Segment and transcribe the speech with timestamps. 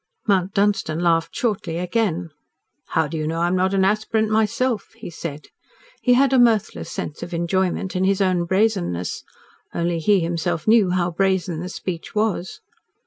[0.27, 2.31] Mount Dunstan laughed shortly again.
[2.87, 5.49] "How do you know I am not an aspirant myself?" he said.
[6.01, 9.23] He had a mirthless sense of enjoyment in his own brazenness.
[9.75, 12.61] Only he himself knew how brazen the speech was.